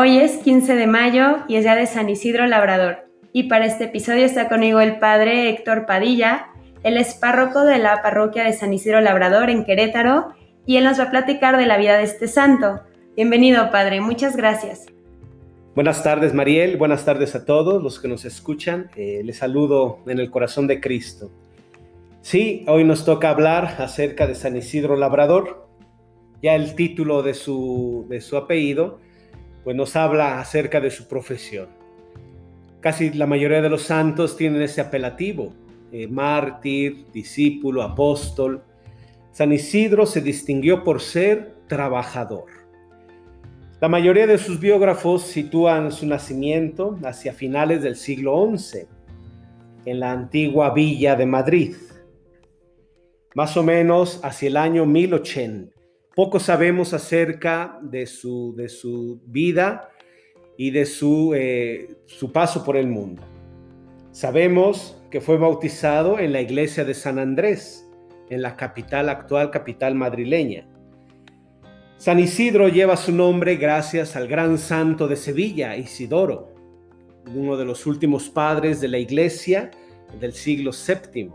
Hoy 0.00 0.18
es 0.18 0.36
15 0.36 0.76
de 0.76 0.86
mayo 0.86 1.38
y 1.48 1.56
es 1.56 1.64
día 1.64 1.74
de 1.74 1.84
San 1.86 2.08
Isidro 2.08 2.46
Labrador. 2.46 3.08
Y 3.32 3.48
para 3.48 3.66
este 3.66 3.86
episodio 3.86 4.24
está 4.24 4.48
conmigo 4.48 4.78
el 4.78 5.00
padre 5.00 5.48
Héctor 5.48 5.86
Padilla. 5.86 6.50
Él 6.84 6.96
es 6.96 7.14
párroco 7.14 7.64
de 7.64 7.78
la 7.78 8.00
parroquia 8.00 8.44
de 8.44 8.52
San 8.52 8.72
Isidro 8.72 9.00
Labrador 9.00 9.50
en 9.50 9.64
Querétaro 9.64 10.34
y 10.66 10.76
él 10.76 10.84
nos 10.84 11.00
va 11.00 11.04
a 11.06 11.10
platicar 11.10 11.56
de 11.56 11.66
la 11.66 11.78
vida 11.78 11.96
de 11.96 12.04
este 12.04 12.28
santo. 12.28 12.80
Bienvenido, 13.16 13.72
padre. 13.72 14.00
Muchas 14.00 14.36
gracias. 14.36 14.86
Buenas 15.74 16.04
tardes, 16.04 16.32
Mariel. 16.32 16.76
Buenas 16.76 17.04
tardes 17.04 17.34
a 17.34 17.44
todos 17.44 17.82
los 17.82 17.98
que 17.98 18.06
nos 18.06 18.24
escuchan. 18.24 18.92
Eh, 18.94 19.22
les 19.24 19.38
saludo 19.38 19.98
en 20.06 20.20
el 20.20 20.30
corazón 20.30 20.68
de 20.68 20.80
Cristo. 20.80 21.32
Sí, 22.20 22.64
hoy 22.68 22.84
nos 22.84 23.04
toca 23.04 23.30
hablar 23.30 23.74
acerca 23.80 24.28
de 24.28 24.36
San 24.36 24.56
Isidro 24.56 24.94
Labrador. 24.94 25.66
Ya 26.40 26.54
el 26.54 26.76
título 26.76 27.24
de 27.24 27.34
su, 27.34 28.06
de 28.08 28.20
su 28.20 28.36
apellido, 28.36 29.00
pues 29.64 29.76
nos 29.76 29.96
habla 29.96 30.40
acerca 30.40 30.80
de 30.80 30.90
su 30.90 31.08
profesión. 31.08 31.68
Casi 32.80 33.12
la 33.12 33.26
mayoría 33.26 33.60
de 33.60 33.68
los 33.68 33.82
santos 33.82 34.36
tienen 34.36 34.62
ese 34.62 34.80
apelativo, 34.80 35.52
eh, 35.90 36.06
mártir, 36.06 37.06
discípulo, 37.12 37.82
apóstol. 37.82 38.62
San 39.32 39.52
Isidro 39.52 40.06
se 40.06 40.20
distinguió 40.20 40.84
por 40.84 41.00
ser 41.00 41.54
trabajador. 41.66 42.46
La 43.80 43.88
mayoría 43.88 44.26
de 44.26 44.38
sus 44.38 44.58
biógrafos 44.58 45.22
sitúan 45.22 45.92
su 45.92 46.06
nacimiento 46.06 46.98
hacia 47.04 47.32
finales 47.32 47.82
del 47.82 47.94
siglo 47.94 48.48
XI, 48.56 48.86
en 49.84 50.00
la 50.00 50.10
antigua 50.10 50.74
villa 50.74 51.14
de 51.14 51.26
Madrid, 51.26 51.76
más 53.34 53.56
o 53.56 53.62
menos 53.62 54.20
hacia 54.24 54.48
el 54.48 54.56
año 54.56 54.84
1080. 54.84 55.77
Poco 56.18 56.40
sabemos 56.40 56.94
acerca 56.94 57.78
de 57.80 58.04
su, 58.04 58.52
de 58.56 58.68
su 58.68 59.22
vida 59.26 59.88
y 60.56 60.72
de 60.72 60.84
su, 60.84 61.32
eh, 61.32 61.94
su 62.06 62.32
paso 62.32 62.64
por 62.64 62.76
el 62.76 62.88
mundo. 62.88 63.22
Sabemos 64.10 65.00
que 65.12 65.20
fue 65.20 65.36
bautizado 65.36 66.18
en 66.18 66.32
la 66.32 66.40
iglesia 66.40 66.84
de 66.84 66.94
San 66.94 67.20
Andrés, 67.20 67.88
en 68.30 68.42
la 68.42 68.56
capital 68.56 69.10
actual, 69.10 69.52
capital 69.52 69.94
madrileña. 69.94 70.68
San 71.98 72.18
Isidro 72.18 72.66
lleva 72.66 72.96
su 72.96 73.12
nombre 73.12 73.54
gracias 73.54 74.16
al 74.16 74.26
gran 74.26 74.58
santo 74.58 75.06
de 75.06 75.14
Sevilla, 75.14 75.76
Isidoro, 75.76 76.52
uno 77.32 77.56
de 77.56 77.64
los 77.64 77.86
últimos 77.86 78.28
padres 78.28 78.80
de 78.80 78.88
la 78.88 78.98
iglesia 78.98 79.70
del 80.18 80.32
siglo 80.32 80.72
VII. 80.72 81.30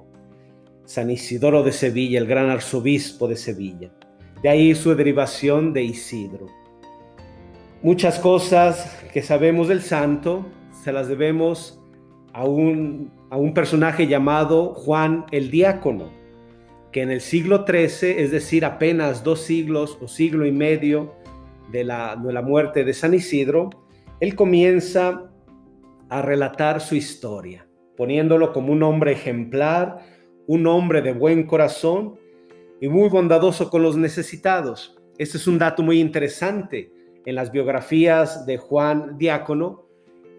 San 0.83 1.09
Isidoro 1.09 1.63
de 1.63 1.71
Sevilla, 1.71 2.19
el 2.19 2.27
gran 2.27 2.49
arzobispo 2.49 3.29
de 3.29 3.37
Sevilla. 3.37 3.93
De 4.43 4.49
ahí 4.49 4.75
su 4.75 4.93
derivación 4.93 5.73
de 5.73 5.83
Isidro. 5.83 6.47
Muchas 7.81 8.19
cosas 8.19 9.03
que 9.13 9.21
sabemos 9.21 9.69
del 9.69 9.81
santo 9.81 10.45
se 10.83 10.91
las 10.91 11.07
debemos 11.07 11.81
a 12.33 12.45
un, 12.45 13.11
a 13.29 13.37
un 13.37 13.53
personaje 13.53 14.05
llamado 14.05 14.73
Juan 14.73 15.25
el 15.31 15.49
Diácono 15.49 16.23
que 16.93 17.01
en 17.01 17.09
el 17.09 17.21
siglo 17.21 17.65
XIII, 17.67 18.21
es 18.21 18.31
decir, 18.31 18.63
apenas 18.63 19.23
dos 19.23 19.41
siglos 19.41 19.97
o 19.99 20.07
siglo 20.07 20.45
y 20.45 20.51
medio 20.51 21.15
de 21.71 21.83
la, 21.83 22.15
de 22.15 22.31
la 22.31 22.43
muerte 22.43 22.85
de 22.85 22.93
San 22.93 23.15
Isidro, 23.15 23.71
él 24.19 24.35
comienza 24.35 25.31
a 26.09 26.21
relatar 26.21 26.79
su 26.79 26.95
historia, 26.95 27.67
poniéndolo 27.97 28.53
como 28.53 28.71
un 28.71 28.83
hombre 28.83 29.11
ejemplar, 29.11 29.97
un 30.45 30.67
hombre 30.67 31.01
de 31.01 31.13
buen 31.13 31.47
corazón 31.47 32.19
y 32.83 32.89
muy 32.89 33.07
bondadoso 33.07 33.69
con 33.69 33.81
los 33.81 33.95
necesitados. 33.95 34.97
Este 35.17 35.37
es 35.37 35.47
un 35.47 35.57
dato 35.57 35.81
muy 35.81 36.01
interesante. 36.01 36.91
En 37.25 37.35
las 37.35 37.49
biografías 37.49 38.45
de 38.45 38.57
Juan 38.57 39.17
Diácono, 39.17 39.85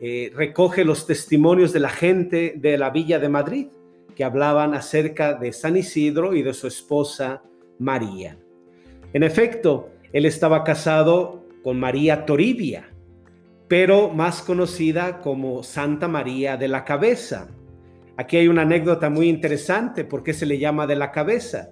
eh, 0.03 0.31
recoge 0.34 0.84
los 0.84 1.06
testimonios 1.06 1.73
de 1.73 1.80
la 1.80 1.89
gente 1.89 2.52
de 2.58 2.77
la 2.77 2.91
villa 2.91 3.18
de 3.18 3.30
Madrid 3.30 3.68
que 4.14 4.24
hablaban 4.24 4.74
acerca 4.74 5.33
de 5.33 5.55
San 5.55 5.79
Isidro 5.79 6.35
y 6.35 6.42
de 6.42 6.52
su 6.52 6.67
esposa 6.67 7.42
María. 7.79 8.36
En 9.14 9.23
efecto, 9.23 9.89
él 10.13 10.27
estaba 10.27 10.64
casado 10.64 11.47
con 11.63 11.80
María 11.80 12.27
Toribia, 12.27 12.91
pero 13.68 14.11
más 14.11 14.42
conocida 14.42 15.23
como 15.23 15.63
Santa 15.63 16.08
María 16.08 16.58
de 16.58 16.68
la 16.68 16.85
Cabeza. 16.85 17.48
Aquí 18.18 18.36
hay 18.36 18.48
una 18.48 18.63
anécdota 18.63 19.08
muy 19.08 19.30
interesante. 19.30 20.05
¿Por 20.05 20.23
qué 20.23 20.35
se 20.35 20.45
le 20.45 20.58
llama 20.58 20.86
de 20.86 20.97
la 20.97 21.11
cabeza? 21.11 21.70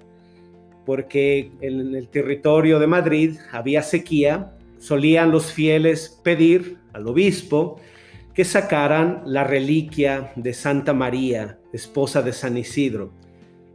Porque 0.84 1.52
en 1.60 1.94
el 1.94 2.08
territorio 2.08 2.78
de 2.78 2.86
Madrid 2.86 3.36
había 3.52 3.82
sequía, 3.82 4.52
solían 4.78 5.30
los 5.30 5.52
fieles 5.52 6.20
pedir 6.22 6.78
al 6.92 7.06
obispo 7.06 7.80
que 8.34 8.44
sacaran 8.44 9.22
la 9.26 9.44
reliquia 9.44 10.32
de 10.36 10.54
Santa 10.54 10.92
María, 10.92 11.58
esposa 11.72 12.22
de 12.22 12.32
San 12.32 12.56
Isidro. 12.56 13.12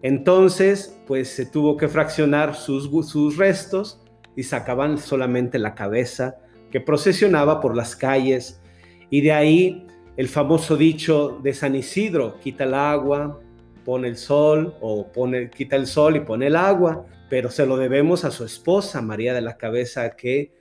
Entonces, 0.02 1.00
pues 1.08 1.30
se 1.30 1.46
tuvo 1.46 1.78
que 1.78 1.88
fraccionar 1.88 2.56
sus, 2.56 2.90
sus 3.10 3.38
restos 3.38 4.02
y 4.36 4.44
sacaban 4.44 4.98
solamente 4.98 5.60
la 5.60 5.76
cabeza 5.76 6.38
que 6.72 6.82
procesionaba 6.82 7.62
por 7.62 7.76
las 7.76 7.96
calles. 7.96 8.62
Y 9.10 9.22
de 9.22 9.32
ahí 9.32 9.88
el 10.18 10.28
famoso 10.28 10.76
dicho 10.76 11.40
de 11.44 11.54
San 11.54 11.76
Isidro, 11.76 12.40
quita 12.40 12.64
el 12.64 12.74
agua, 12.74 13.40
pone 13.88 14.10
el 14.10 14.18
sol, 14.18 14.76
o 14.82 15.10
pone, 15.14 15.50
quita 15.50 15.78
el 15.78 15.88
sol 15.88 16.18
y 16.18 16.20
pone 16.20 16.48
el 16.48 16.58
agua, 16.58 17.06
pero 17.30 17.50
se 17.50 17.66
lo 17.66 17.78
debemos 17.78 18.26
a 18.26 18.32
su 18.32 18.44
esposa, 18.44 19.02
María 19.02 19.34
de 19.34 19.40
la 19.40 19.56
Cabeza, 19.56 20.10
que 20.18 20.52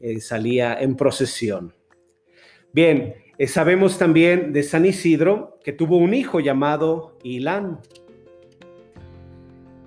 eh, 0.00 0.20
salía 0.20 0.72
en 0.80 0.94
procesión. 0.94 1.74
Bien, 2.72 3.16
eh, 3.38 3.48
sabemos 3.48 3.98
también 3.98 4.52
de 4.52 4.62
San 4.62 4.86
Isidro 4.86 5.58
que 5.64 5.72
tuvo 5.72 5.96
un 5.96 6.14
hijo 6.14 6.38
llamado 6.38 7.18
Ilán. 7.24 7.80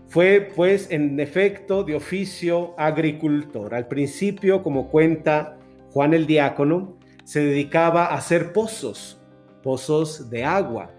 Fue 0.09 0.51
pues 0.53 0.91
en 0.91 1.21
efecto 1.21 1.85
de 1.85 1.95
oficio 1.95 2.77
agricultor. 2.77 3.75
Al 3.75 3.87
principio, 3.87 4.61
como 4.61 4.89
cuenta 4.89 5.57
Juan 5.91 6.13
el 6.13 6.27
Diácono, 6.27 6.99
se 7.23 7.45
dedicaba 7.45 8.07
a 8.07 8.15
hacer 8.15 8.51
pozos, 8.51 9.21
pozos 9.63 10.29
de 10.29 10.43
agua. 10.43 10.98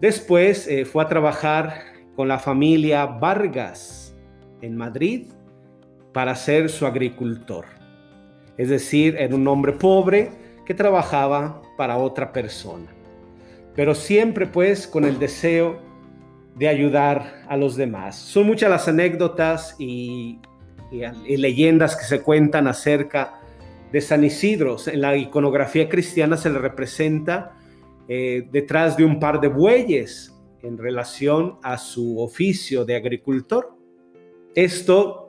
Después 0.00 0.66
eh, 0.68 0.84
fue 0.84 1.02
a 1.02 1.08
trabajar 1.08 1.82
con 2.14 2.28
la 2.28 2.38
familia 2.38 3.06
Vargas 3.06 4.14
en 4.60 4.76
Madrid 4.76 5.28
para 6.12 6.34
ser 6.34 6.68
su 6.68 6.86
agricultor. 6.86 7.64
Es 8.56 8.68
decir, 8.68 9.16
era 9.18 9.34
un 9.34 9.46
hombre 9.46 9.72
pobre, 9.72 10.30
que 10.68 10.74
trabajaba 10.74 11.62
para 11.78 11.96
otra 11.96 12.30
persona. 12.30 12.86
Pero 13.74 13.94
siempre 13.94 14.46
pues 14.46 14.86
con 14.86 15.06
el 15.06 15.18
deseo 15.18 15.80
de 16.56 16.68
ayudar 16.68 17.42
a 17.48 17.56
los 17.56 17.74
demás. 17.74 18.16
Son 18.16 18.46
muchas 18.46 18.68
las 18.68 18.86
anécdotas 18.86 19.76
y, 19.78 20.40
leyendas 20.90 21.96
que 21.96 22.04
se 22.04 22.20
cuentan 22.20 22.66
acerca 22.66 23.40
de 23.90 24.00
San 24.02 24.24
Isidro. 24.24 24.76
En 24.88 25.00
la 25.00 25.16
iconografía 25.16 25.88
cristiana 25.88 26.36
se 26.36 26.50
le 26.50 26.58
representa 26.58 27.57
eh, 28.08 28.48
detrás 28.50 28.96
de 28.96 29.04
un 29.04 29.20
par 29.20 29.40
de 29.40 29.48
bueyes 29.48 30.34
en 30.62 30.78
relación 30.78 31.58
a 31.62 31.78
su 31.78 32.18
oficio 32.20 32.84
de 32.84 32.96
agricultor. 32.96 33.76
Esto 34.54 35.28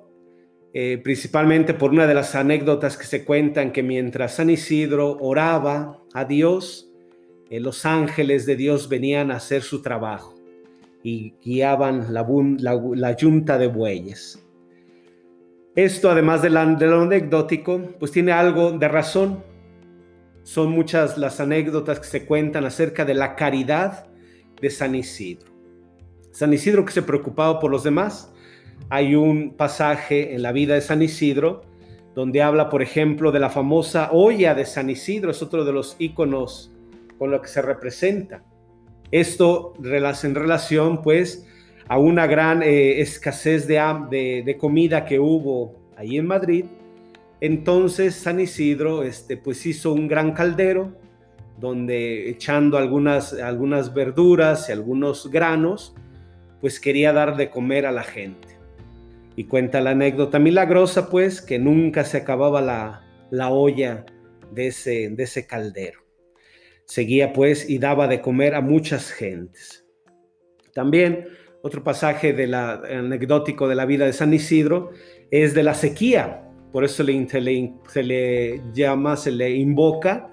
eh, 0.71 0.99
principalmente 1.03 1.73
por 1.73 1.89
una 1.89 2.05
de 2.05 2.13
las 2.13 2.35
anécdotas 2.35 2.95
que 2.95 3.05
se 3.05 3.25
cuentan 3.25 3.71
que 3.71 3.81
mientras 3.81 4.35
San 4.35 4.51
Isidro 4.51 5.17
oraba 5.19 5.99
a 6.13 6.25
Dios, 6.25 6.91
eh, 7.49 7.59
los 7.59 7.87
ángeles 7.87 8.45
de 8.45 8.55
Dios 8.55 8.87
venían 8.87 9.31
a 9.31 9.37
hacer 9.37 9.63
su 9.63 9.81
trabajo 9.81 10.35
y 11.01 11.33
guiaban 11.43 12.13
la, 12.13 12.27
la, 12.93 13.15
yunta 13.15 13.57
de 13.57 13.65
bueyes. 13.65 14.45
Esto, 15.75 16.11
además 16.11 16.43
de, 16.43 16.49
de 16.49 16.87
lo 16.87 17.01
anecdótico, 17.01 17.81
pues 17.97 18.11
tiene 18.11 18.31
algo 18.31 18.71
de 18.71 18.87
razón. 18.87 19.43
Son 20.43 20.71
muchas 20.71 21.17
las 21.17 21.39
anécdotas 21.39 21.99
que 21.99 22.07
se 22.07 22.25
cuentan 22.25 22.65
acerca 22.65 23.05
de 23.05 23.13
la 23.13 23.35
caridad 23.35 24.07
de 24.61 24.69
San 24.69 24.95
Isidro. 24.95 25.49
San 26.31 26.53
Isidro 26.53 26.85
que 26.85 26.91
se 26.91 27.01
preocupaba 27.01 27.59
por 27.59 27.71
los 27.71 27.83
demás, 27.83 28.33
hay 28.89 29.15
un 29.15 29.55
pasaje 29.55 30.33
en 30.33 30.41
la 30.41 30.51
vida 30.51 30.75
de 30.75 30.81
San 30.81 31.01
Isidro 31.01 31.61
donde 32.15 32.41
habla, 32.41 32.69
por 32.69 32.81
ejemplo, 32.81 33.31
de 33.31 33.39
la 33.39 33.49
famosa 33.49 34.09
olla 34.11 34.55
de 34.55 34.65
San 34.65 34.89
Isidro, 34.89 35.31
es 35.31 35.41
otro 35.41 35.63
de 35.63 35.71
los 35.71 35.95
íconos 35.99 36.71
con 37.17 37.31
lo 37.31 37.41
que 37.41 37.47
se 37.47 37.61
representa. 37.61 38.43
Esto 39.11 39.73
en 39.77 40.35
relación, 40.35 41.01
pues, 41.01 41.47
a 41.87 41.97
una 41.97 42.27
gran 42.27 42.61
eh, 42.61 43.01
escasez 43.01 43.67
de, 43.67 44.43
de, 44.45 44.57
comida 44.57 45.05
que 45.05 45.19
hubo 45.19 45.75
ahí 45.97 46.17
en 46.17 46.27
Madrid. 46.27 46.65
Entonces 47.41 48.15
San 48.15 48.39
Isidro, 48.39 49.03
este, 49.03 49.37
pues, 49.37 49.65
hizo 49.65 49.93
un 49.93 50.07
gran 50.07 50.33
caldero 50.33 50.97
donde 51.59 52.29
echando 52.29 52.77
algunas, 52.77 53.33
algunas 53.33 53.93
verduras 53.93 54.69
y 54.69 54.71
algunos 54.71 55.29
granos, 55.29 55.95
pues 56.61 56.79
quería 56.79 57.13
dar 57.13 57.35
de 57.35 57.49
comer 57.49 57.85
a 57.85 57.91
la 57.91 58.03
gente. 58.03 58.47
Y 59.35 59.45
cuenta 59.45 59.81
la 59.81 59.91
anécdota 59.91 60.39
milagrosa, 60.39 61.09
pues, 61.09 61.41
que 61.41 61.59
nunca 61.59 62.03
se 62.03 62.17
acababa 62.17 62.61
la, 62.61 63.03
la 63.31 63.49
olla 63.49 64.05
de 64.51 64.67
ese, 64.67 65.09
de 65.09 65.23
ese 65.23 65.45
caldero. 65.47 66.01
Seguía 66.85 67.33
pues 67.33 67.69
y 67.69 67.77
daba 67.77 68.07
de 68.07 68.21
comer 68.21 68.55
a 68.55 68.61
muchas 68.61 69.11
gentes. 69.11 69.85
También 70.73 71.27
otro 71.61 71.83
pasaje 71.83 72.33
de 72.33 72.47
la, 72.47 72.73
anecdótico 72.73 73.67
de 73.67 73.75
la 73.75 73.85
vida 73.85 74.05
de 74.05 74.13
San 74.13 74.33
Isidro 74.33 74.91
es 75.29 75.53
de 75.53 75.63
la 75.63 75.73
sequía. 75.73 76.48
Por 76.71 76.83
eso 76.83 77.03
se 77.03 78.03
le, 78.03 78.61
llama, 78.73 79.17
se 79.17 79.31
le 79.31 79.51
invoca 79.51 80.29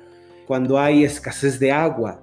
cuando 0.46 0.78
hay 0.78 1.04
escasez 1.04 1.58
de 1.58 1.72
agua. 1.72 2.22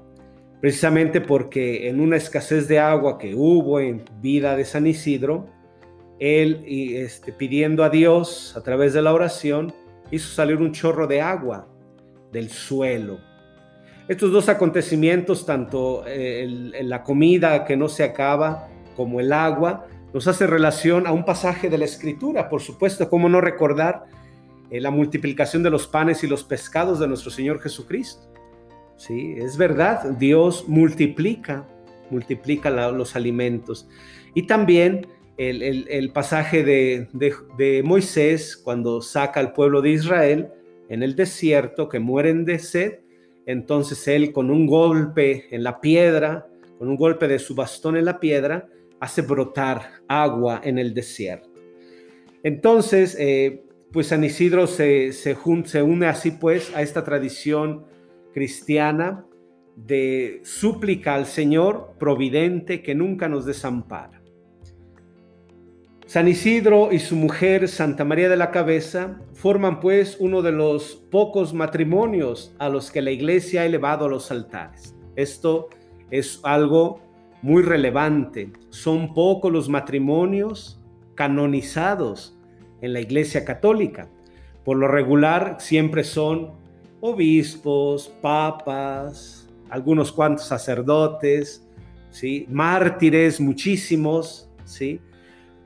Precisamente 0.61 1.19
porque 1.19 1.89
en 1.89 1.99
una 1.99 2.15
escasez 2.15 2.67
de 2.67 2.79
agua 2.79 3.17
que 3.17 3.35
hubo 3.35 3.79
en 3.79 4.03
vida 4.21 4.55
de 4.55 4.65
San 4.65 4.87
Isidro, 4.87 5.47
él 6.19 6.63
este, 6.67 7.33
pidiendo 7.33 7.83
a 7.83 7.89
Dios 7.89 8.55
a 8.55 8.61
través 8.61 8.93
de 8.93 9.01
la 9.01 9.13
oración, 9.13 9.73
hizo 10.11 10.29
salir 10.29 10.57
un 10.57 10.71
chorro 10.71 11.07
de 11.07 11.21
agua 11.21 11.67
del 12.31 12.49
suelo. 12.49 13.19
Estos 14.07 14.31
dos 14.31 14.47
acontecimientos, 14.47 15.45
tanto 15.45 16.03
eh, 16.05 16.71
la 16.83 17.03
comida 17.03 17.65
que 17.65 17.75
no 17.75 17.89
se 17.89 18.03
acaba 18.03 18.67
como 18.95 19.19
el 19.19 19.33
agua, 19.33 19.87
nos 20.13 20.27
hace 20.27 20.45
relación 20.45 21.07
a 21.07 21.11
un 21.11 21.25
pasaje 21.25 21.69
de 21.69 21.77
la 21.77 21.85
Escritura. 21.85 22.49
Por 22.49 22.61
supuesto, 22.61 23.09
¿cómo 23.09 23.29
no 23.29 23.41
recordar 23.41 24.05
eh, 24.69 24.79
la 24.79 24.91
multiplicación 24.91 25.63
de 25.63 25.71
los 25.71 25.87
panes 25.87 26.23
y 26.23 26.27
los 26.27 26.43
pescados 26.43 26.99
de 26.99 27.07
nuestro 27.07 27.31
Señor 27.31 27.59
Jesucristo? 27.59 28.31
Sí, 28.95 29.33
es 29.37 29.57
verdad, 29.57 30.11
Dios 30.11 30.65
multiplica, 30.67 31.67
multiplica 32.11 32.69
los 32.69 33.15
alimentos. 33.15 33.87
Y 34.35 34.43
también 34.43 35.07
el, 35.37 36.11
pasaje 36.13 36.63
de, 36.63 37.07
de, 37.57 37.83
Moisés 37.83 38.55
cuando 38.55 39.01
saca 39.01 39.39
al 39.39 39.53
pueblo 39.53 39.81
de 39.81 39.89
Israel 39.89 40.49
en 40.89 41.01
el 41.01 41.15
desierto 41.15 41.89
que 41.89 41.99
mueren 41.99 42.45
de 42.45 42.59
sed, 42.59 42.99
entonces 43.47 44.07
él 44.07 44.31
con 44.31 44.51
un 44.51 44.67
golpe 44.67 45.47
en 45.49 45.63
la 45.63 45.81
piedra, 45.81 46.47
con 46.77 46.87
un 46.87 46.95
golpe 46.95 47.27
de 47.27 47.39
su 47.39 47.55
bastón 47.55 47.97
en 47.97 48.05
la 48.05 48.19
piedra, 48.19 48.69
hace 49.03 49.21
brotar 49.21 49.81
agua 50.07 50.61
en 50.63 50.79
el 50.79 50.93
desierto. 50.93 51.49
Entonces, 52.41 53.17
eh, 53.19 53.65
pues 53.91 54.07
San 54.07 54.23
Isidro 54.23 54.65
se, 54.65 55.11
se, 55.11 55.35
se 55.65 55.81
une 55.81 56.07
así 56.07 56.31
pues 56.31 56.73
a 56.73 56.81
esta 56.81 57.03
tradición 57.03 57.85
cristiana 58.33 59.25
de 59.75 60.39
súplica 60.43 61.15
al 61.15 61.25
Señor 61.25 61.95
providente 61.99 62.81
que 62.81 62.95
nunca 62.95 63.27
nos 63.27 63.45
desampara. 63.45 64.21
San 66.05 66.29
Isidro 66.29 66.93
y 66.93 66.99
su 66.99 67.17
mujer 67.17 67.67
Santa 67.67 68.05
María 68.05 68.29
de 68.29 68.37
la 68.37 68.51
Cabeza 68.51 69.19
forman 69.33 69.81
pues 69.81 70.15
uno 70.17 70.41
de 70.41 70.53
los 70.53 70.95
pocos 71.11 71.53
matrimonios 71.53 72.55
a 72.57 72.69
los 72.69 72.89
que 72.89 73.01
la 73.01 73.11
iglesia 73.11 73.63
ha 73.63 73.65
elevado 73.65 74.05
a 74.05 74.09
los 74.09 74.31
altares. 74.31 74.95
Esto 75.17 75.67
es 76.09 76.39
algo 76.43 77.02
muy 77.43 77.61
relevante. 77.61 78.51
Son 78.69 79.13
pocos 79.13 79.51
los 79.51 79.69
matrimonios 79.69 80.81
canonizados 81.13 82.35
en 82.81 82.93
la 82.93 83.01
Iglesia 83.01 83.45
Católica. 83.45 84.07
Por 84.63 84.77
lo 84.77 84.87
regular 84.87 85.57
siempre 85.59 86.05
son 86.05 86.53
obispos, 87.01 88.07
papas, 88.21 89.49
algunos 89.69 90.11
cuantos 90.13 90.47
sacerdotes, 90.47 91.67
¿sí? 92.09 92.47
mártires, 92.49 93.41
muchísimos, 93.41 94.49
¿sí? 94.63 95.01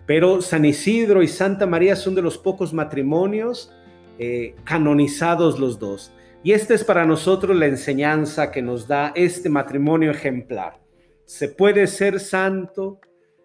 Pero 0.07 0.41
San 0.41 0.65
Isidro 0.65 1.21
y 1.21 1.27
Santa 1.27 1.67
María 1.67 1.95
son 1.95 2.15
de 2.15 2.23
los 2.23 2.39
pocos 2.39 2.73
matrimonios 2.73 3.71
eh, 4.17 4.55
canonizados 4.63 5.59
los 5.59 5.77
dos. 5.77 6.11
Y 6.43 6.53
esta 6.53 6.73
es 6.73 6.83
para 6.83 7.05
nosotros 7.05 7.55
la 7.55 7.67
enseñanza 7.67 8.51
que 8.51 8.63
nos 8.63 8.87
da 8.87 9.11
este 9.15 9.49
matrimonio 9.49 10.09
ejemplar 10.09 10.86
se 11.27 11.49
puede 11.49 11.87
ser 11.87 12.21
santo, 12.21 13.01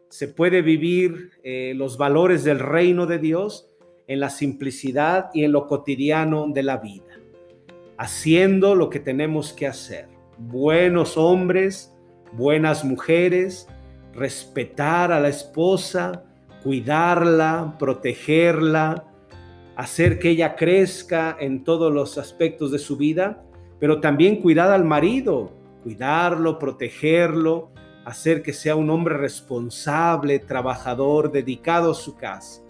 se 0.08 0.28
puede 0.28 0.62
vivir 0.62 1.32
eh, 1.42 1.74
los 1.74 1.98
valores 1.98 2.44
del 2.44 2.60
reino 2.60 3.06
de 3.06 3.18
Dios 3.18 3.68
en 4.06 4.20
la 4.20 4.30
simplicidad 4.30 5.30
y 5.34 5.42
en 5.42 5.50
lo 5.50 5.66
cotidiano 5.66 6.46
de 6.46 6.62
la 6.62 6.76
vida, 6.76 7.18
haciendo 7.98 8.76
lo 8.76 8.88
que 8.88 9.00
tenemos 9.00 9.52
que 9.52 9.66
hacer. 9.66 10.06
Buenos 10.38 11.16
hombres, 11.16 11.92
buenas 12.32 12.84
mujeres, 12.84 13.66
respetar 14.14 15.10
a 15.10 15.18
la 15.18 15.28
esposa, 15.28 16.24
cuidarla, 16.62 17.74
protegerla, 17.80 19.12
hacer 19.74 20.20
que 20.20 20.30
ella 20.30 20.54
crezca 20.54 21.36
en 21.40 21.64
todos 21.64 21.92
los 21.92 22.16
aspectos 22.16 22.70
de 22.70 22.78
su 22.78 22.96
vida, 22.96 23.42
pero 23.80 24.00
también 24.00 24.40
cuidar 24.40 24.70
al 24.70 24.84
marido, 24.84 25.61
cuidarlo, 25.82 26.58
protegerlo, 26.58 27.70
hacer 28.04 28.42
que 28.42 28.52
sea 28.52 28.76
un 28.76 28.90
hombre 28.90 29.16
responsable, 29.16 30.38
trabajador, 30.38 31.30
dedicado 31.30 31.92
a 31.92 31.94
su 31.94 32.16
casa. 32.16 32.62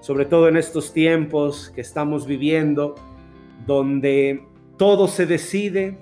Sobre 0.00 0.26
todo 0.26 0.48
en 0.48 0.56
estos 0.56 0.92
tiempos 0.92 1.72
que 1.74 1.80
estamos 1.80 2.26
viviendo, 2.26 2.94
donde 3.66 4.44
todo 4.76 5.08
se 5.08 5.26
decide, 5.26 5.98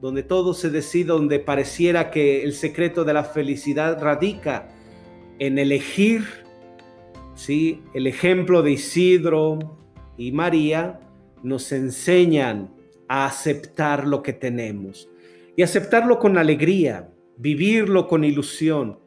donde 0.00 0.22
todo 0.22 0.54
se 0.54 0.70
decide, 0.70 1.06
donde 1.06 1.38
pareciera 1.38 2.10
que 2.10 2.42
el 2.42 2.52
secreto 2.52 3.04
de 3.04 3.14
la 3.14 3.22
felicidad 3.24 4.02
radica 4.02 4.68
en 5.38 5.58
elegir, 5.58 6.24
¿sí? 7.34 7.82
El 7.94 8.06
ejemplo 8.06 8.62
de 8.62 8.72
Isidro 8.72 9.58
y 10.16 10.32
María 10.32 11.00
nos 11.42 11.70
enseñan 11.70 12.74
a 13.08 13.26
aceptar 13.26 14.06
lo 14.06 14.22
que 14.22 14.32
tenemos 14.32 15.08
y 15.60 15.62
aceptarlo 15.62 16.18
con 16.18 16.38
alegría, 16.38 17.12
vivirlo 17.36 18.08
con 18.08 18.24
ilusión. 18.24 18.98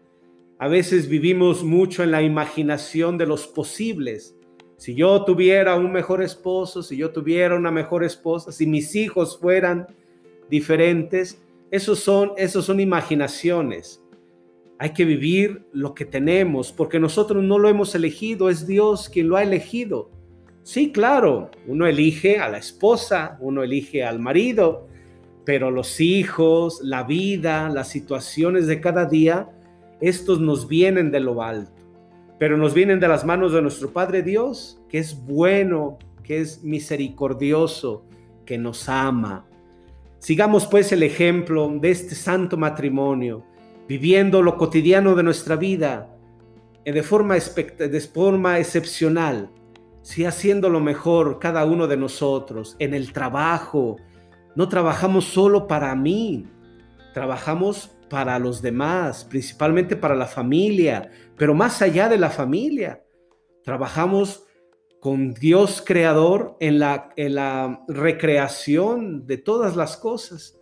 A 0.60 0.68
veces 0.68 1.10
vivimos 1.10 1.64
mucho 1.64 2.04
en 2.04 2.12
la 2.12 2.22
imaginación 2.22 3.18
de 3.18 3.26
los 3.26 3.48
posibles. 3.48 4.38
Si 4.78 4.94
yo 4.94 5.26
tuviera 5.26 5.76
un 5.76 5.92
mejor 5.92 6.22
esposo, 6.22 6.84
si 6.84 6.96
yo 6.96 7.10
tuviera 7.10 7.56
una 7.56 7.72
mejor 7.72 8.04
esposa, 8.04 8.52
si 8.52 8.68
mis 8.68 8.96
hijos 8.96 9.40
fueran 9.40 9.88
diferentes, 10.48 11.44
esos 11.72 11.98
son, 11.98 12.34
esos 12.38 12.66
son 12.66 12.80
imaginaciones. 12.80 14.04
Hay 14.78 14.94
que 14.94 15.06
vivir 15.06 15.66
lo 15.72 15.96
que 15.96 16.06
tenemos, 16.06 16.72
porque 16.72 17.00
nosotros 17.00 17.44
no 17.44 17.58
lo 17.58 17.68
hemos 17.68 17.96
elegido, 17.96 18.48
es 18.52 18.68
Dios 18.68 19.10
quien 19.10 19.28
lo 19.28 19.38
ha 19.38 19.42
elegido. 19.42 20.12
Sí, 20.62 20.92
claro, 20.92 21.50
uno 21.66 21.88
elige 21.88 22.38
a 22.38 22.48
la 22.48 22.60
esposa, 22.60 23.40
uno 23.42 23.64
elige 23.64 24.04
al 24.04 24.20
marido, 24.20 24.88
pero 25.46 25.72
los 25.72 26.00
hijos, 26.00 26.80
la 26.84 27.04
vida, 27.04 27.70
las 27.70 27.90
situaciones 27.90 28.68
de 28.68 28.80
cada 28.80 29.06
día, 29.06 29.50
estos 30.02 30.40
nos 30.40 30.68
vienen 30.68 31.12
de 31.12 31.20
lo 31.20 31.42
alto, 31.44 31.82
pero 32.40 32.58
nos 32.58 32.74
vienen 32.74 33.00
de 33.00 33.08
las 33.08 33.26
manos 33.26 33.54
de 33.54 33.62
nuestro 33.62 33.92
Padre 33.92 34.22
Dios, 34.22 34.82
que 34.90 35.00
es 35.00 35.26
bueno, 35.26 35.98
que 36.24 36.40
es 36.40 36.64
misericordioso, 36.64 38.06
que 38.46 38.58
nos 38.58 38.90
ama. 38.90 39.46
Sigamos 40.20 40.66
pues 40.68 40.92
el 40.92 41.04
ejemplo 41.04 41.72
de 41.82 41.92
este 41.92 42.16
santo 42.16 42.58
matrimonio, 42.58 43.44
viviendo 43.88 44.42
lo 44.42 44.58
cotidiano 44.58 45.16
de 45.16 45.24
nuestra 45.24 45.56
vida 45.56 46.10
eh, 46.86 46.92
de 46.94 47.04
forma, 47.04 47.38
excepcional, 48.58 49.50
sí, 50.02 50.26
haciendo 50.26 50.70
lo 50.70 50.80
mejor 50.80 51.40
cada 51.40 51.66
uno 51.66 51.88
de 51.88 51.98
nosotros, 51.98 52.76
en 52.80 52.94
el 52.94 53.14
trabajo, 53.14 53.98
no 54.56 54.70
trabajamos 54.70 55.26
solo 55.26 55.68
para 55.68 55.96
mí, 55.96 56.48
trabajamos 57.14 57.92
para 58.10 58.38
los 58.40 58.62
demás, 58.62 59.26
principalmente 59.26 59.96
para 59.96 60.16
la 60.16 60.28
familia, 60.28 61.10
pero 61.38 61.54
más 61.54 61.82
allá 61.82 62.10
de 62.10 62.18
la 62.18 62.30
familia, 62.30 63.04
trabajamos 63.64 64.46
con 65.00 65.34
Dios 65.34 65.84
creador 65.86 66.56
en 66.60 66.80
la, 66.80 67.10
recreación 67.88 69.26
de 69.26 69.38
todas 69.38 69.76
las 69.76 69.98
cosas. 69.98 70.58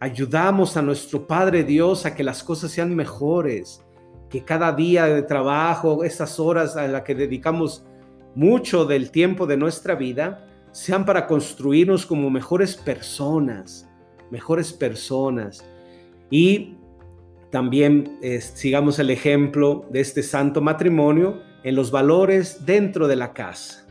Ayudamos 0.00 0.76
a 0.76 0.82
nuestro 0.82 1.26
Padre 1.26 1.64
Dios 1.64 2.04
a 2.04 2.14
que 2.14 2.22
las 2.22 2.44
cosas 2.44 2.70
sean 2.70 2.94
mejores, 2.94 3.82
que 4.28 4.44
cada 4.44 4.72
día 4.72 5.06
de 5.06 5.22
trabajo, 5.22 6.04
esas 6.04 6.38
horas 6.38 6.76
a 6.76 6.86
las 6.86 7.02
que 7.02 7.14
dedicamos 7.14 7.86
mucho 8.34 8.84
del 8.84 9.10
tiempo 9.10 9.46
de 9.46 9.56
nuestra 9.56 9.94
vida, 9.94 10.47
sean 10.78 11.04
para 11.04 11.26
construirnos 11.26 12.06
como 12.06 12.30
mejores 12.30 12.76
personas, 12.76 13.90
mejores 14.30 14.72
personas. 14.72 15.68
Y 16.30 16.76
también 17.50 18.16
sigamos 18.38 19.00
el 19.00 19.10
ejemplo 19.10 19.86
de 19.90 19.98
este 19.98 20.22
santo 20.22 20.60
matrimonio 20.60 21.42
en 21.64 21.74
los 21.74 21.90
valores 21.90 22.64
dentro 22.64 23.08
de 23.08 23.16
la 23.16 23.32
casa. 23.32 23.88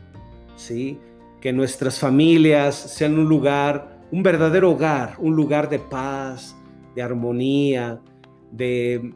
¿sí? 0.56 0.98
Que 1.42 1.52
nuestras 1.52 1.98
familias 1.98 2.74
sean 2.74 3.18
un 3.18 3.28
lugar, 3.28 4.00
un 4.10 4.22
verdadero 4.22 4.70
hogar, 4.70 5.16
un 5.18 5.36
lugar 5.36 5.68
de 5.68 5.80
paz, 5.80 6.56
de 6.94 7.02
armonía, 7.02 8.00
de, 8.50 9.12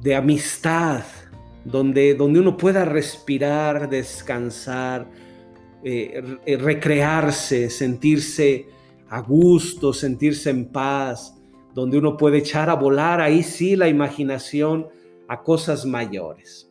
de 0.00 0.14
amistad, 0.14 1.02
donde, 1.62 2.14
donde 2.14 2.40
uno 2.40 2.56
pueda 2.56 2.86
respirar, 2.86 3.90
descansar, 3.90 5.06
eh, 5.82 6.56
recrearse, 6.58 7.70
sentirse 7.70 8.66
a 9.08 9.20
gusto, 9.20 9.92
sentirse 9.92 10.50
en 10.50 10.66
paz, 10.66 11.36
donde 11.74 11.98
uno 11.98 12.16
puede 12.16 12.38
echar 12.38 12.70
a 12.70 12.74
volar 12.74 13.20
ahí 13.20 13.42
sí 13.42 13.76
la 13.76 13.88
imaginación 13.88 14.88
a 15.28 15.42
cosas 15.42 15.86
mayores. 15.86 16.70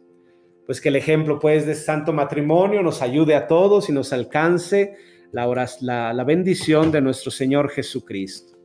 Pues 0.66 0.80
que 0.80 0.90
el 0.90 0.96
ejemplo 0.96 1.40
pues 1.40 1.66
de 1.66 1.76
santo 1.76 2.14
matrimonio 2.14 2.84
nos 2.84 3.02
ayude 3.02 3.36
a 3.36 3.48
todos 3.48 3.90
y 3.90 3.92
nos 3.92 4.14
alcance 4.14 4.96
la, 5.32 6.14
la 6.14 6.24
bendición 6.24 6.92
de 6.92 7.02
nuestro 7.02 7.32
Señor 7.32 7.70
Jesucristo. 7.70 8.58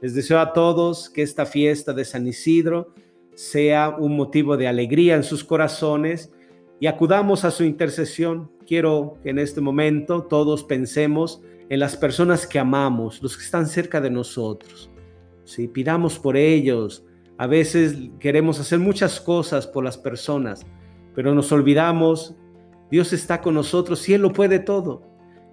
Les 0.00 0.14
deseo 0.14 0.38
a 0.38 0.52
todos 0.52 1.10
que 1.10 1.22
esta 1.22 1.44
fiesta 1.44 1.92
de 1.92 2.04
San 2.04 2.26
Isidro 2.26 2.94
sea 3.34 3.90
un 3.90 4.16
motivo 4.16 4.56
de 4.56 4.66
alegría 4.66 5.14
en 5.14 5.24
sus 5.24 5.44
corazones 5.44 6.32
y 6.80 6.86
acudamos 6.86 7.44
a 7.44 7.50
su 7.50 7.62
intercesión. 7.62 8.50
Quiero 8.66 9.18
que 9.22 9.30
en 9.30 9.38
este 9.38 9.60
momento 9.60 10.22
todos 10.22 10.64
pensemos 10.64 11.42
en 11.68 11.78
las 11.78 11.96
personas 11.96 12.46
que 12.46 12.58
amamos, 12.58 13.22
los 13.22 13.36
que 13.36 13.44
están 13.44 13.66
cerca 13.66 14.00
de 14.00 14.10
nosotros. 14.10 14.90
Si 15.44 15.68
pidamos 15.68 16.18
por 16.18 16.36
ellos. 16.36 17.04
A 17.36 17.46
veces 17.46 17.96
queremos 18.18 18.60
hacer 18.60 18.78
muchas 18.78 19.20
cosas 19.20 19.66
por 19.66 19.84
las 19.84 19.96
personas, 19.96 20.66
pero 21.14 21.34
nos 21.34 21.52
olvidamos, 21.52 22.34
Dios 22.90 23.12
está 23.12 23.40
con 23.40 23.54
nosotros 23.54 24.06
y 24.08 24.14
Él 24.14 24.22
lo 24.22 24.32
puede 24.32 24.58
todo. 24.58 25.02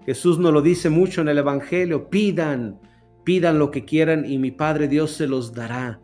Jesús 0.06 0.38
nos 0.40 0.54
lo 0.54 0.62
dice 0.62 0.90
mucho 0.90 1.22
en 1.22 1.30
el 1.30 1.38
Evangelio, 1.38 2.10
pidan, 2.10 2.80
pidan 3.24 3.60
lo 3.60 3.72
que 3.72 3.86
quieran 3.86 4.26
y 4.26 4.38
mi 4.38 4.52
Padre 4.52 4.88
Dios 4.88 5.12
se 5.12 5.28
los 5.28 5.54
dará. 5.54 6.02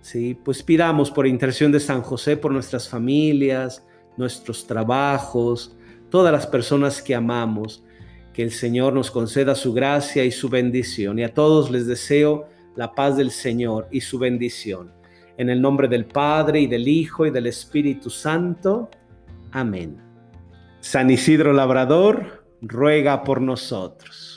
Sí, 0.00 0.38
pues 0.42 0.62
pidamos 0.62 1.10
por 1.10 1.26
intercesión 1.26 1.72
de 1.72 1.80
San 1.80 2.02
José 2.02 2.36
por 2.36 2.52
nuestras 2.52 2.88
familias, 2.88 3.86
nuestros 4.16 4.66
trabajos, 4.66 5.76
todas 6.10 6.32
las 6.32 6.46
personas 6.46 7.02
que 7.02 7.14
amamos. 7.14 7.84
Que 8.32 8.42
el 8.42 8.50
Señor 8.50 8.92
nos 8.92 9.12
conceda 9.12 9.54
su 9.54 9.72
gracia 9.72 10.24
y 10.24 10.32
su 10.32 10.48
bendición. 10.48 11.20
Y 11.20 11.22
a 11.22 11.32
todos 11.32 11.70
les 11.70 11.86
deseo 11.86 12.48
la 12.74 12.92
paz 12.92 13.16
del 13.16 13.30
Señor 13.30 13.86
y 13.92 14.00
su 14.00 14.18
bendición. 14.18 14.92
En 15.36 15.50
el 15.50 15.60
nombre 15.60 15.86
del 15.86 16.06
Padre 16.06 16.60
y 16.60 16.66
del 16.66 16.88
Hijo 16.88 17.26
y 17.26 17.30
del 17.30 17.46
Espíritu 17.46 18.10
Santo. 18.10 18.90
Amén. 19.52 20.00
San 20.80 21.10
Isidro 21.10 21.52
Labrador, 21.52 22.44
ruega 22.60 23.22
por 23.22 23.40
nosotros. 23.40 24.33